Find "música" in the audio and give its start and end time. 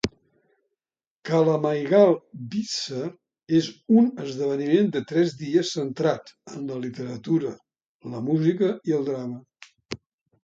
8.31-8.71